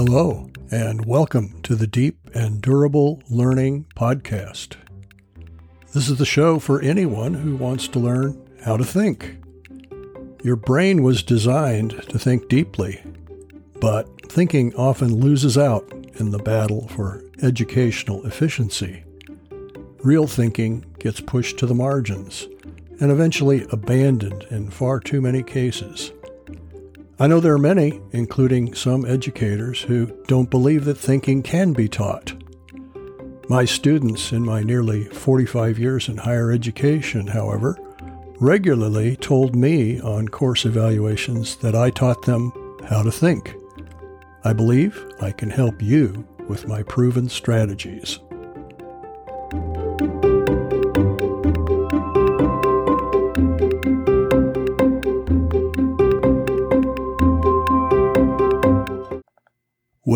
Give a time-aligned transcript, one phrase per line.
[0.00, 4.76] Hello, and welcome to the Deep and Durable Learning Podcast.
[5.92, 9.38] This is the show for anyone who wants to learn how to think.
[10.44, 13.02] Your brain was designed to think deeply,
[13.80, 19.02] but thinking often loses out in the battle for educational efficiency.
[20.04, 22.46] Real thinking gets pushed to the margins
[23.00, 26.12] and eventually abandoned in far too many cases.
[27.20, 31.88] I know there are many, including some educators, who don't believe that thinking can be
[31.88, 32.32] taught.
[33.48, 37.76] My students in my nearly 45 years in higher education, however,
[38.38, 42.52] regularly told me on course evaluations that I taught them
[42.88, 43.52] how to think.
[44.44, 48.20] I believe I can help you with my proven strategies.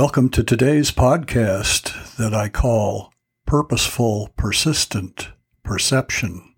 [0.03, 3.13] Welcome to today's podcast that I call
[3.47, 5.29] Purposeful Persistent
[5.63, 6.57] Perception.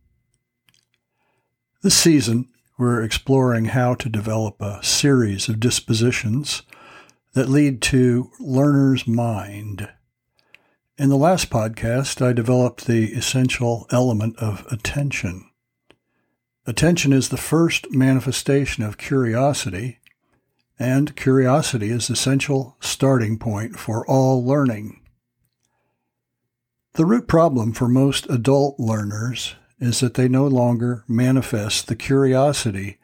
[1.83, 6.63] This season, we're exploring how to develop a series of dispositions
[7.35, 9.91] that lead to learner's mind.
[10.97, 15.51] In the last podcast, I developed the essential element of attention.
[16.67, 19.99] Attention is the first manifestation of curiosity
[20.79, 25.01] and curiosity is essential starting point for all learning.
[26.95, 32.99] The root problem for most adult learners is that they no longer manifest the curiosity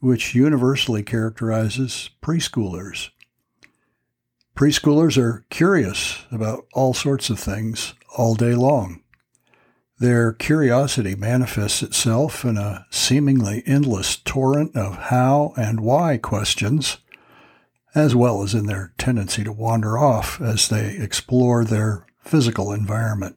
[0.00, 3.10] which universally characterizes preschoolers.
[4.56, 9.01] Preschoolers are curious about all sorts of things all day long.
[10.02, 16.98] Their curiosity manifests itself in a seemingly endless torrent of how and why questions,
[17.94, 23.36] as well as in their tendency to wander off as they explore their physical environment.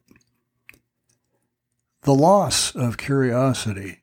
[2.02, 4.00] The loss of curiosity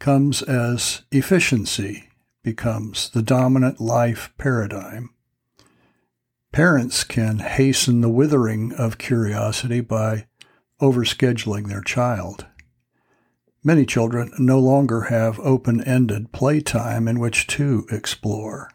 [0.00, 2.08] comes as efficiency
[2.42, 5.10] becomes the dominant life paradigm.
[6.50, 10.26] Parents can hasten the withering of curiosity by
[10.82, 12.44] overscheduling their child.
[13.64, 18.68] Many children no longer have open ended playtime in which to explore.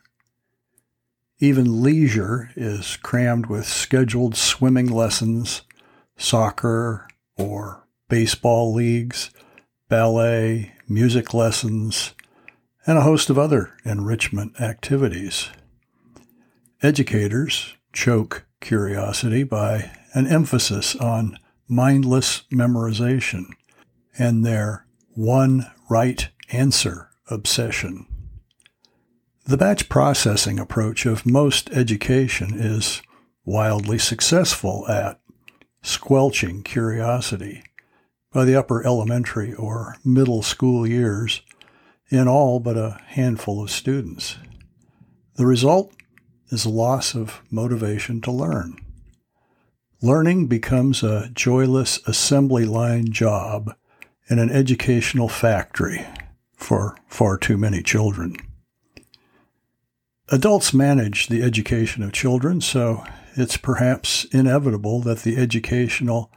[1.40, 5.64] Even leisure is crammed with scheduled swimming lessons,
[6.16, 7.08] soccer
[7.38, 9.30] or baseball leagues,
[9.90, 12.14] ballet, music lessons,
[12.88, 15.50] and a host of other enrichment activities.
[16.82, 23.46] Educators choke curiosity by an emphasis on mindless memorization,
[24.18, 28.06] and their one right answer obsession.
[29.46, 33.02] The batch processing approach of most education is
[33.46, 35.20] wildly successful at
[35.82, 37.64] squelching curiosity
[38.34, 41.42] by the upper elementary or middle school years
[42.10, 44.38] in all but a handful of students.
[45.36, 45.94] The result
[46.50, 48.78] is a loss of motivation to learn.
[50.02, 53.74] Learning becomes a joyless assembly line job
[54.30, 56.06] in an educational factory
[56.56, 58.36] for far too many children.
[60.30, 63.04] Adults manage the education of children, so
[63.36, 66.32] it's perhaps inevitable that the educational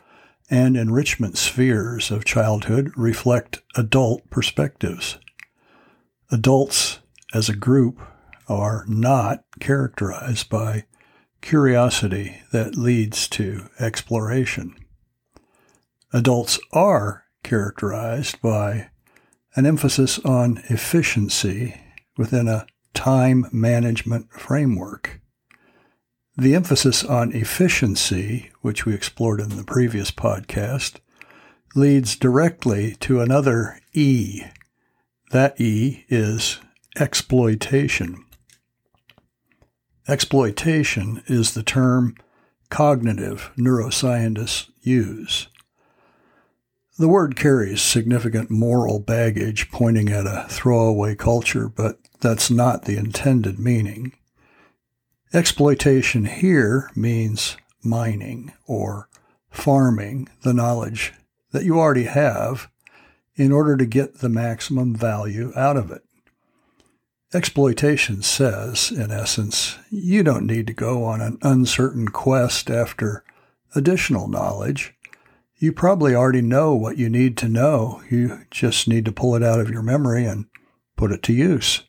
[0.49, 5.19] and enrichment spheres of childhood reflect adult perspectives.
[6.31, 7.01] Adults
[7.35, 8.01] as a group
[8.49, 10.85] are not characterized by
[11.41, 14.75] curiosity that leads to exploration.
[16.13, 18.91] Adults are characterized by
[19.55, 21.81] an emphasis on efficiency
[22.17, 25.21] within a time management framework.
[26.37, 30.99] The emphasis on efficiency, which we explored in the previous podcast,
[31.75, 34.43] leads directly to another E.
[35.33, 36.59] That E is
[36.97, 38.25] exploitation.
[40.11, 42.17] Exploitation is the term
[42.69, 45.47] cognitive neuroscientists use.
[46.99, 52.97] The word carries significant moral baggage pointing at a throwaway culture, but that's not the
[52.97, 54.13] intended meaning.
[55.33, 59.09] Exploitation here means mining or
[59.49, 61.13] farming the knowledge
[61.53, 62.69] that you already have
[63.37, 66.03] in order to get the maximum value out of it.
[67.33, 73.23] Exploitation says, in essence, you don't need to go on an uncertain quest after
[73.73, 74.95] additional knowledge.
[75.57, 78.03] You probably already know what you need to know.
[78.11, 80.47] You just need to pull it out of your memory and
[80.97, 81.85] put it to use.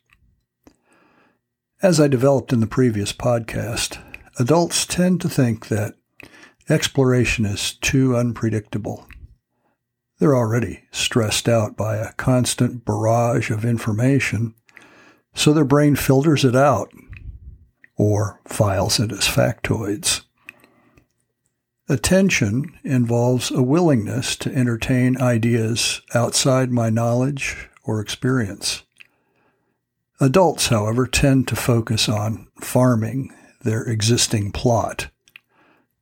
[1.81, 3.97] As I developed in the previous podcast,
[4.37, 5.95] adults tend to think that
[6.69, 9.07] exploration is too unpredictable.
[10.19, 14.53] They're already stressed out by a constant barrage of information,
[15.33, 16.91] so their brain filters it out
[17.97, 20.21] or files it as factoids.
[21.87, 28.83] Attention involves a willingness to entertain ideas outside my knowledge or experience.
[30.19, 33.33] Adults, however, tend to focus on farming
[33.63, 35.09] their existing plot,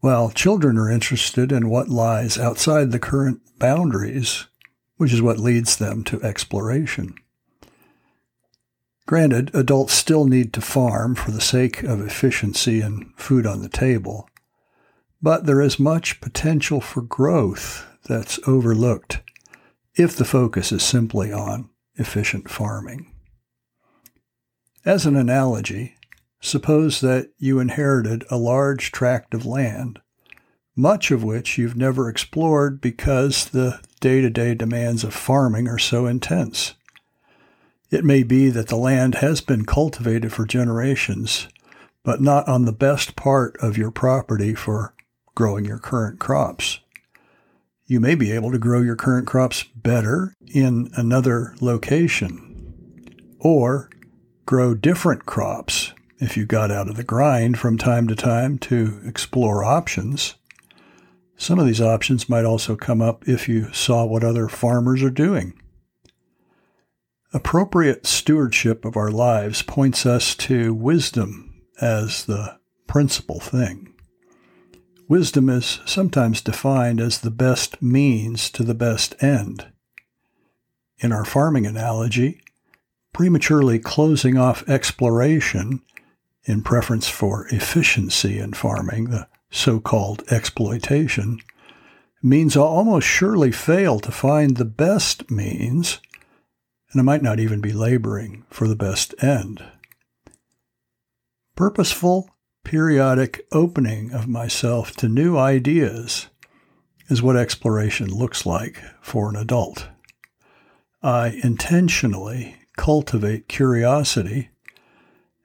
[0.01, 4.45] while children are interested in what lies outside the current boundaries,
[4.97, 7.15] which is what leads them to exploration.
[9.09, 13.67] Granted, adults still need to farm for the sake of efficiency and food on the
[13.67, 14.29] table,
[15.19, 19.21] but there is much potential for growth that's overlooked
[19.95, 23.11] if the focus is simply on efficient farming.
[24.85, 25.95] As an analogy,
[26.39, 30.01] suppose that you inherited a large tract of land
[30.75, 35.79] much of which you've never explored because the day to day demands of farming are
[35.79, 36.75] so intense.
[37.91, 41.47] It may be that the land has been cultivated for generations,
[42.03, 44.93] but not on the best part of your property for
[45.33, 46.79] growing your current crops.
[47.85, 53.89] You may be able to grow your current crops better in another location, or
[54.45, 58.99] grow different crops if you got out of the grind from time to time to
[59.05, 60.35] explore options.
[61.37, 65.09] Some of these options might also come up if you saw what other farmers are
[65.09, 65.59] doing.
[67.31, 73.93] Appropriate stewardship of our lives points us to wisdom as the principal thing.
[75.07, 79.67] Wisdom is sometimes defined as the best means to the best end.
[80.97, 82.41] In our farming analogy,
[83.13, 85.83] prematurely closing off exploration
[86.45, 91.39] in preference for efficiency in farming, the so called exploitation,
[92.23, 95.99] means I'll almost surely fail to find the best means,
[96.91, 99.63] and I might not even be laboring for the best end.
[101.55, 102.29] Purposeful,
[102.63, 106.27] periodic opening of myself to new ideas
[107.09, 109.89] is what exploration looks like for an adult.
[111.01, 114.49] I intentionally cultivate curiosity,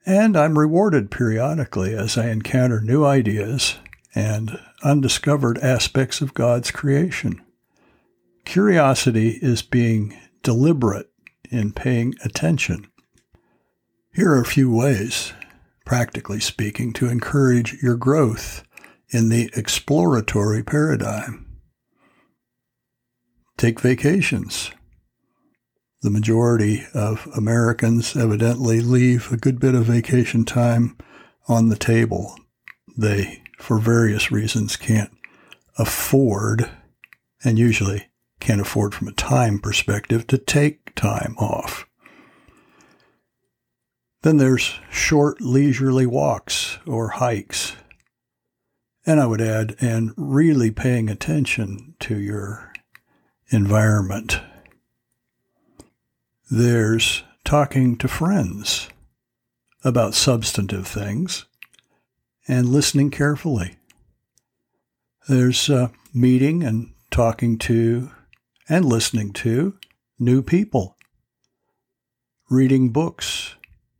[0.05, 3.75] and I'm rewarded periodically as I encounter new ideas
[4.13, 7.41] and undiscovered aspects of God's creation.
[8.45, 11.09] Curiosity is being deliberate
[11.55, 12.87] in paying attention.
[14.13, 15.33] Here are a few ways,
[15.85, 18.63] practically speaking, to encourage your growth
[19.09, 21.45] in the exploratory paradigm.
[23.57, 24.71] Take vacations.
[26.01, 30.97] The majority of Americans evidently leave a good bit of vacation time
[31.47, 32.35] on the table.
[32.97, 35.11] They for various reasons can't
[35.77, 36.69] afford,
[37.43, 38.07] and usually
[38.39, 41.85] can't afford from a time perspective, to take time off.
[44.21, 47.75] Then there's short, leisurely walks or hikes.
[49.05, 52.73] And I would add, and really paying attention to your
[53.49, 54.41] environment.
[56.49, 58.89] There's talking to friends
[59.83, 61.45] about substantive things
[62.47, 63.75] and listening carefully.
[65.27, 68.11] There's uh, meeting and talking to
[68.67, 69.77] and listening to
[70.19, 70.95] new people,
[72.49, 73.55] reading books,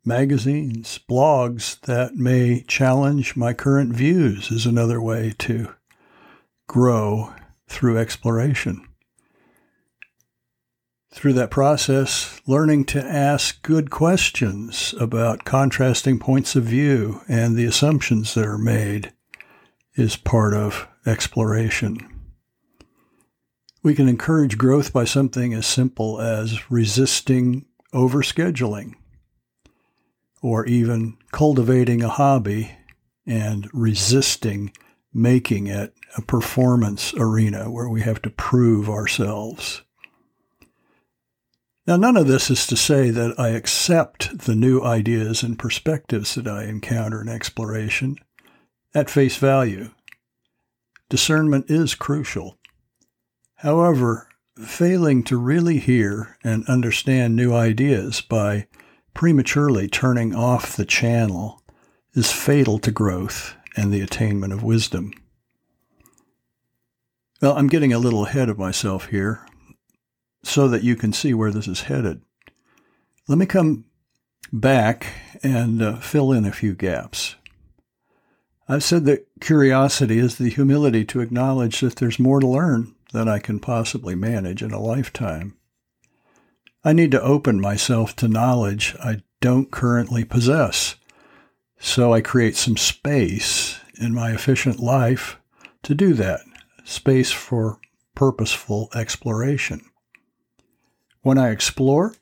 [0.06, 5.74] magazines, blogs that may challenge my current views is another way to
[6.68, 7.34] grow
[7.68, 8.88] through exploration.
[11.12, 17.66] Through that process, learning to ask good questions about contrasting points of view and the
[17.66, 19.14] assumptions that are made
[19.96, 22.15] is part of exploration.
[23.86, 28.96] We can encourage growth by something as simple as resisting overscheduling
[30.42, 32.72] or even cultivating a hobby
[33.28, 34.74] and resisting
[35.14, 39.84] making it a performance arena where we have to prove ourselves.
[41.86, 46.34] Now, none of this is to say that I accept the new ideas and perspectives
[46.34, 48.16] that I encounter in exploration
[48.96, 49.92] at face value.
[51.08, 52.58] Discernment is crucial.
[53.66, 54.28] However,
[54.64, 58.68] failing to really hear and understand new ideas by
[59.16, 61.64] prematurely turning off the channel
[62.14, 65.14] is fatal to growth and the attainment of wisdom.
[67.42, 69.44] Well, I'm getting a little ahead of myself here
[70.44, 72.22] so that you can see where this is headed.
[73.28, 73.86] Let me come
[74.54, 75.08] back
[75.42, 77.36] and uh, fill in a few gaps.
[78.70, 83.28] I've said that curiosity is the humility to acknowledge that there's more to learn than
[83.28, 85.58] I can possibly manage in a lifetime.
[86.84, 90.96] I need to open myself to knowledge I don't currently possess.
[91.80, 95.38] So I create some space in my efficient life
[95.84, 96.42] to do that,
[96.84, 97.80] space for
[98.14, 99.82] purposeful exploration.
[101.22, 102.14] When I explore,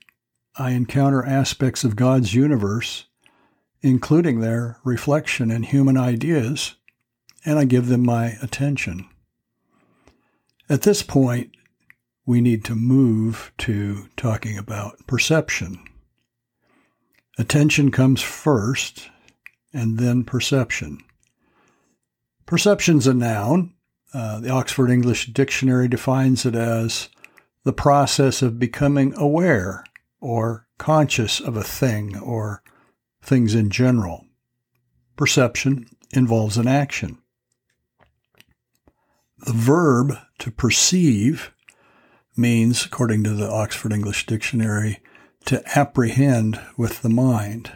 [0.55, 3.05] I encounter aspects of God's universe
[3.83, 6.75] including their reflection in human ideas,
[7.45, 9.09] and I give them my attention.
[10.69, 11.51] At this point,
[12.25, 15.83] we need to move to talking about perception.
[17.37, 19.09] Attention comes first,
[19.73, 20.99] and then perception.
[22.45, 23.73] Perception's a noun.
[24.13, 27.09] Uh, the Oxford English Dictionary defines it as
[27.63, 29.83] the process of becoming aware
[30.21, 32.61] or conscious of a thing or
[33.21, 34.25] things in general.
[35.15, 37.22] Perception involves an action.
[39.45, 41.51] The verb to perceive
[42.37, 44.99] means, according to the Oxford English Dictionary,
[45.45, 47.71] to apprehend with the mind.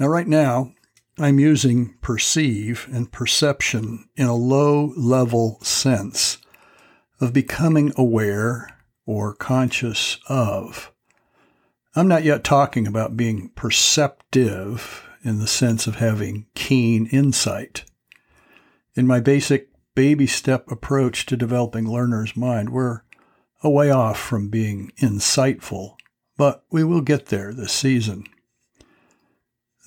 [0.00, 0.72] Now, right now,
[1.16, 6.38] I'm using perceive and perception in a low level sense
[7.20, 10.92] of becoming aware or conscious of.
[11.94, 17.84] I'm not yet talking about being perceptive in the sense of having keen insight.
[18.96, 23.00] In my basic baby step approach to developing learner's mind, we're
[23.62, 25.96] a way off from being insightful,
[26.36, 28.24] but we will get there this season.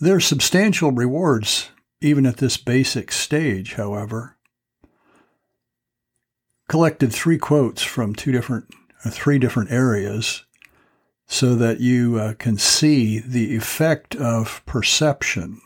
[0.02, 1.70] There are substantial rewards
[2.02, 4.38] even at this basic stage, however.
[6.68, 8.66] Collected three quotes from two different,
[9.04, 10.46] uh, three different areas
[11.28, 15.62] so that you uh, can see the effect of perception.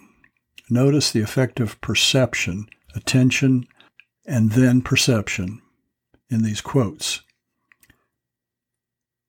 [0.69, 3.67] Notice the effect of perception, attention,
[4.25, 5.61] and then perception
[6.29, 7.21] in these quotes.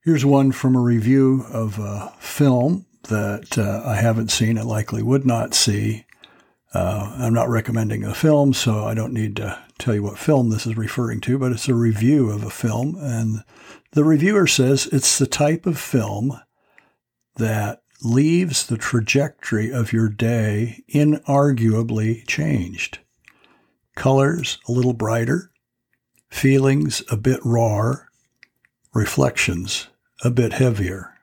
[0.03, 5.03] Here's one from a review of a film that uh, I haven't seen and likely
[5.03, 6.05] would not see.
[6.73, 10.51] Uh, I'm not recommending a film, so I don't need to tell you what film
[10.51, 12.97] this is referring to, but it's a review of a film.
[12.99, 13.45] And
[13.93, 16.41] the reviewer says it's the type of film
[17.37, 22.99] that leaves the trajectory of your day inarguably changed.
[23.95, 25.51] Colors a little brighter,
[26.29, 28.09] feelings a bit rawer,
[28.93, 29.89] reflections
[30.23, 31.15] a bit heavier.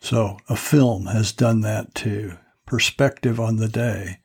[0.00, 2.36] So a film has done that too.
[2.66, 4.18] Perspective on the day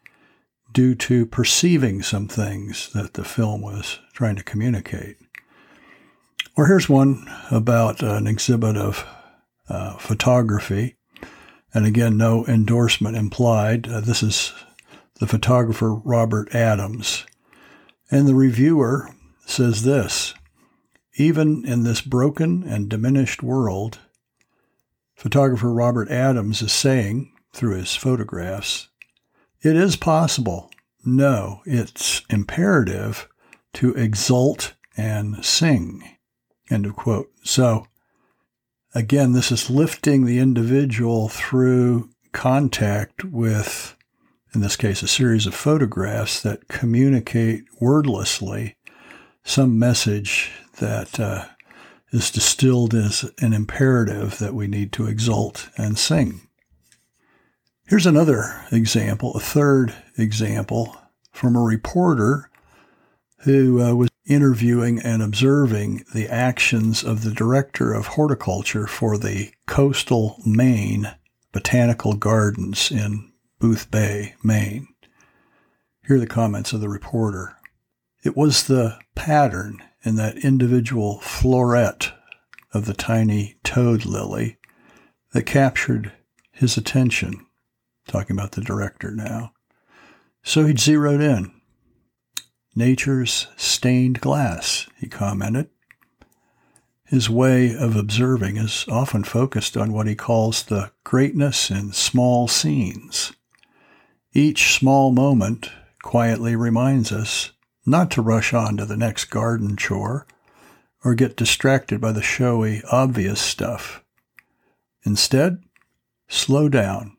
[0.74, 5.18] due to perceiving some things that the film was trying to communicate.
[6.56, 9.06] Or here's one about an exhibit of
[9.70, 10.96] uh, photography.
[11.74, 13.88] And again, no endorsement implied.
[13.88, 14.54] Uh, this is
[15.20, 17.26] the photographer Robert Adams.
[18.12, 19.10] And the reviewer
[19.46, 20.34] says this
[21.16, 24.00] Even in this broken and diminished world,
[25.16, 28.90] photographer Robert Adams is saying through his photographs,
[29.62, 30.72] it is possible.
[31.06, 33.28] No, it's imperative
[33.74, 36.18] to exult and sing.
[36.70, 37.32] End of quote.
[37.44, 37.86] So,
[38.94, 43.96] again, this is lifting the individual through contact with,
[44.54, 48.76] in this case, a series of photographs that communicate wordlessly
[49.44, 51.46] some message that uh,
[52.12, 56.42] is distilled as an imperative that we need to exult and sing.
[57.88, 60.96] Here's another example, a third example
[61.32, 62.50] from a reporter
[63.40, 69.52] who uh, was interviewing and observing the actions of the director of horticulture for the
[69.66, 71.12] coastal Maine
[71.52, 73.29] botanical gardens in
[73.60, 74.88] Boothbay, Maine.
[76.08, 77.58] Here are the comments of the reporter.
[78.24, 82.14] It was the pattern in that individual floret
[82.74, 84.58] of the tiny toad lily
[85.34, 86.14] that captured
[86.52, 87.46] his attention.
[88.08, 89.52] Talking about the director now.
[90.42, 91.52] So he'd zeroed in
[92.76, 95.70] Nature's stained glass, he commented.
[97.04, 102.48] His way of observing is often focused on what he calls the greatness in small
[102.48, 103.34] scenes.
[104.40, 105.70] Each small moment
[106.02, 107.52] quietly reminds us
[107.86, 110.26] not to rush on to the next garden chore
[111.04, 114.02] or get distracted by the showy, obvious stuff.
[115.04, 115.62] Instead,
[116.30, 117.18] slow down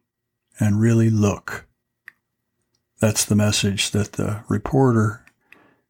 [0.59, 1.67] and really look.
[3.01, 5.23] That's the message that the reporter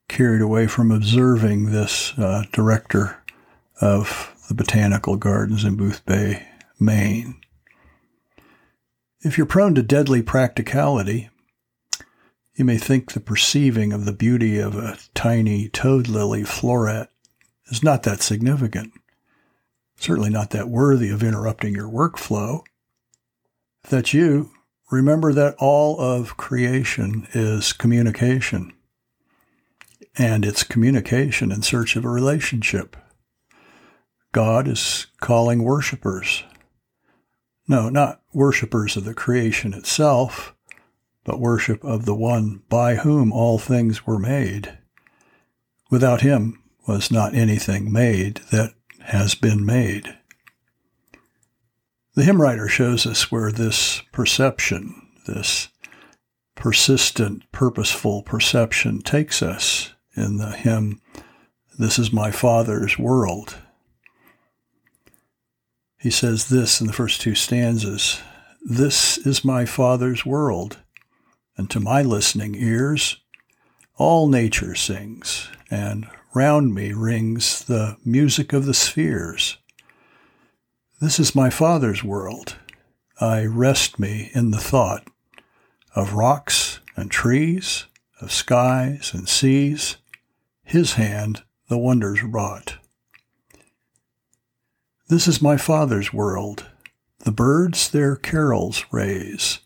[0.08, 3.22] carried away from observing this uh, director
[3.80, 6.44] of the botanical gardens in Boothbay,
[6.80, 7.39] Maine.
[9.22, 11.28] If you're prone to deadly practicality,
[12.60, 17.08] You may think the perceiving of the beauty of a tiny toad lily floret
[17.70, 18.92] is not that significant,
[19.98, 22.60] certainly not that worthy of interrupting your workflow.
[23.82, 24.50] If that's you,
[24.90, 28.74] remember that all of creation is communication,
[30.18, 32.94] and it's communication in search of a relationship.
[34.32, 36.44] God is calling worshipers.
[37.70, 40.56] No, not worshipers of the creation itself,
[41.22, 44.76] but worship of the one by whom all things were made.
[45.88, 50.18] Without him was not anything made that has been made.
[52.14, 55.68] The hymn writer shows us where this perception, this
[56.56, 61.00] persistent, purposeful perception takes us in the hymn,
[61.78, 63.58] This is My Father's World.
[66.00, 68.22] He says this in the first two stanzas
[68.62, 70.78] This is my Father's world,
[71.58, 73.18] and to my listening ears,
[73.98, 79.58] all nature sings, and round me rings the music of the spheres.
[81.02, 82.56] This is my Father's world.
[83.20, 85.06] I rest me in the thought
[85.94, 87.84] of rocks and trees,
[88.22, 89.98] of skies and seas,
[90.64, 92.79] His hand the wonders wrought.
[95.10, 96.70] This is my Father's world.
[97.24, 99.58] The birds their carols raise.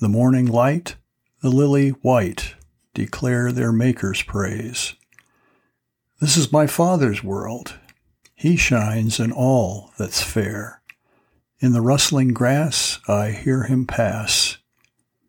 [0.00, 0.96] The morning light,
[1.42, 2.56] the lily white,
[2.92, 4.96] declare their Maker's praise.
[6.20, 7.78] This is my Father's world.
[8.34, 10.82] He shines in all that's fair.
[11.60, 14.58] In the rustling grass I hear him pass.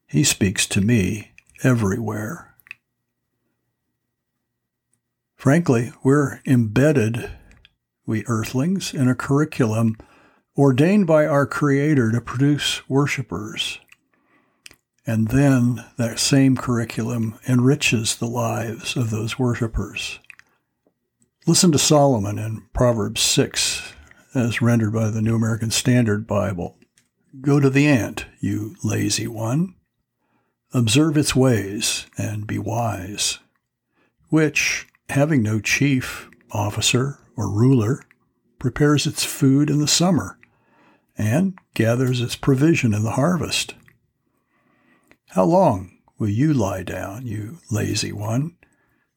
[0.08, 2.56] He speaks to me everywhere.
[5.36, 7.30] Frankly, we're embedded
[8.06, 9.98] we earthlings, in a curriculum
[10.58, 13.80] ordained by our Creator to produce worshipers.
[15.06, 20.20] And then that same curriculum enriches the lives of those worshipers.
[21.46, 23.94] Listen to Solomon in Proverbs 6,
[24.34, 26.78] as rendered by the New American Standard Bible.
[27.42, 29.76] Go to the ant, you lazy one.
[30.74, 33.40] Observe its ways and be wise,
[34.30, 38.02] which, having no chief, officer, or ruler
[38.60, 40.38] prepares its food in the summer
[41.18, 43.76] and gathers its provision in the harvest.
[45.30, 48.56] How long will you lie down, you lazy one?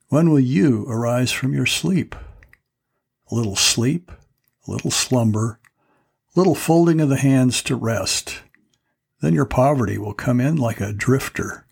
[0.09, 2.15] When will you arise from your sleep?
[3.31, 4.11] A little sleep,
[4.67, 5.61] a little slumber,
[6.35, 8.43] a little folding of the hands to rest.
[9.21, 11.67] Then your poverty will come in like a drifter,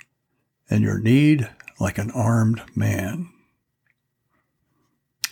[0.69, 3.31] and your need like an armed man.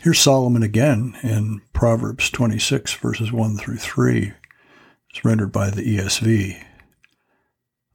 [0.05, 4.35] Here's Solomon again in Proverbs 26, verses 1 through 3.
[5.09, 6.63] It's rendered by the ESV.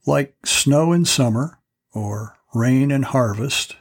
[0.06, 1.60] Like snow in summer
[1.92, 3.76] or rain in harvest,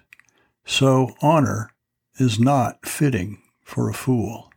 [0.63, 1.71] so honor
[2.19, 4.51] is not fitting for a fool.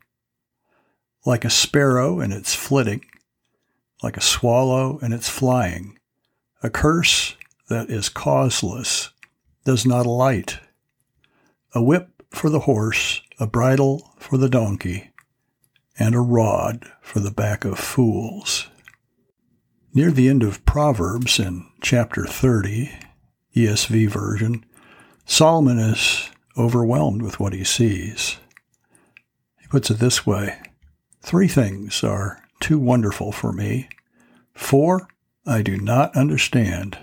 [1.24, 3.06] Like a sparrow in its flitting,
[4.02, 5.98] like a swallow in its flying,
[6.62, 7.36] a curse
[7.70, 9.14] that is causeless
[9.64, 10.58] does not alight.
[11.74, 15.10] A whip for the horse a bridle for the donkey,
[15.98, 18.68] and a rod for the back of fools.
[19.92, 22.92] Near the end of Proverbs in chapter 30,
[23.56, 24.64] ESV version,
[25.26, 28.36] Solomon is overwhelmed with what he sees.
[29.60, 30.60] He puts it this way
[31.20, 33.88] Three things are too wonderful for me.
[34.54, 35.08] Four,
[35.44, 36.96] I do not understand.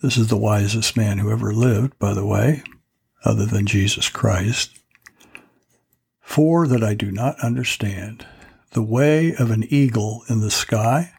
[0.00, 2.62] This is the wisest man who ever lived, by the way,
[3.24, 4.78] other than Jesus Christ.
[6.32, 8.26] Four that I do not understand
[8.70, 11.12] the way of an eagle in the sky,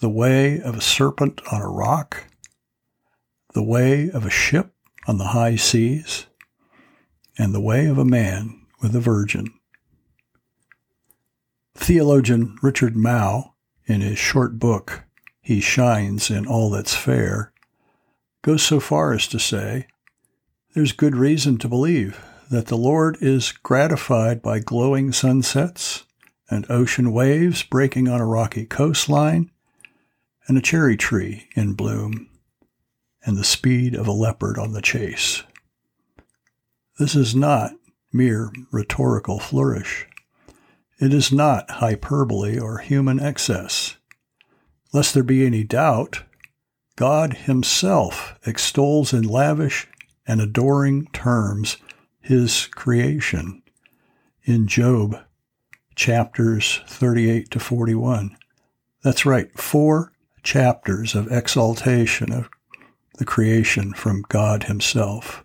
[0.00, 2.24] the way of a serpent on a rock,
[3.54, 4.74] the way of a ship
[5.06, 6.26] on the high seas,
[7.38, 9.54] and the way of a man with a virgin.
[11.76, 13.52] Theologian Richard Mouw,
[13.86, 15.04] in his short book,
[15.40, 17.52] He Shines in All That's Fair,
[18.42, 19.86] goes so far as to say,
[20.74, 22.18] There's good reason to believe
[22.52, 26.04] that the Lord is gratified by glowing sunsets
[26.50, 29.50] and ocean waves breaking on a rocky coastline
[30.46, 32.28] and a cherry tree in bloom
[33.24, 35.44] and the speed of a leopard on the chase.
[36.98, 37.72] This is not
[38.12, 40.06] mere rhetorical flourish.
[41.00, 43.96] It is not hyperbole or human excess.
[44.92, 46.24] Lest there be any doubt,
[46.96, 49.88] God Himself extols in lavish
[50.26, 51.78] and adoring terms
[52.22, 53.62] his creation
[54.44, 55.18] in Job
[55.94, 58.36] chapters 38 to 41.
[59.02, 62.48] That's right, four chapters of exaltation, of
[63.18, 65.44] the creation from God Himself.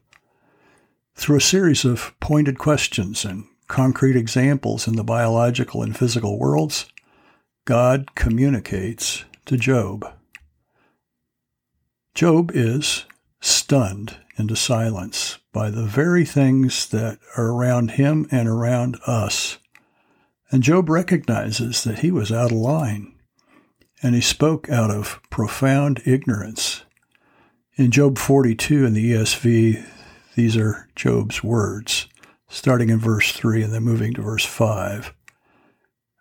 [1.15, 6.85] Through a series of pointed questions and concrete examples in the biological and physical worlds,
[7.65, 10.07] God communicates to Job.
[12.13, 13.05] Job is
[13.41, 19.57] stunned into silence by the very things that are around him and around us.
[20.51, 23.15] And Job recognizes that he was out of line,
[24.03, 26.83] and he spoke out of profound ignorance.
[27.75, 29.83] In Job 42 in the ESV,
[30.35, 32.05] these are Job's words,
[32.47, 35.11] starting in verse 3 and then moving to verse 5.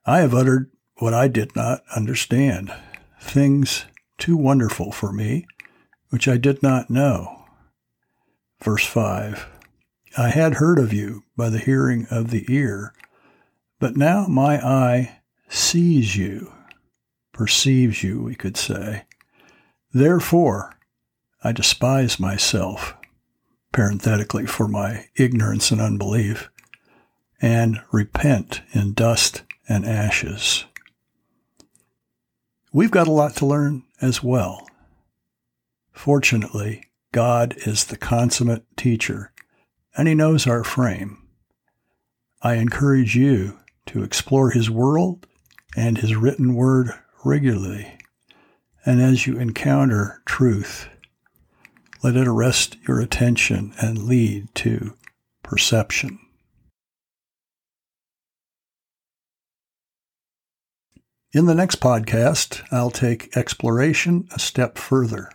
[0.07, 2.73] I have uttered what I did not understand,
[3.21, 3.85] things
[4.17, 5.47] too wonderful for me,
[6.09, 7.36] which I did not know.
[8.63, 9.47] Verse 5
[10.19, 12.95] I had heard of you by the hearing of the ear,
[13.79, 16.53] but now my eye sees you,
[17.33, 19.05] perceives you, we could say.
[19.93, 20.79] Therefore,
[21.45, 22.95] I despise myself,
[23.73, 26.51] parenthetically, for my ignorance and unbelief,
[27.41, 30.65] and repent in dust and ashes.
[32.73, 34.67] We've got a lot to learn as well.
[35.93, 39.33] Fortunately, God is the consummate teacher,
[39.97, 41.27] and He knows our frame.
[42.43, 45.27] I encourage you to explore His world
[45.77, 46.91] and His written word
[47.25, 47.99] regularly.
[48.85, 50.89] And as you encounter truth,
[52.03, 54.95] let it arrest your attention and lead to
[55.43, 56.19] perception.
[61.33, 65.31] In the next podcast, I'll take exploration a step further.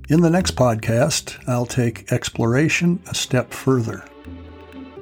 [0.07, 4.05] In the next podcast, I'll take exploration a step further.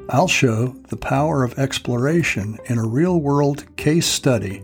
[0.08, 4.60] I'll show the power of exploration in a real world case study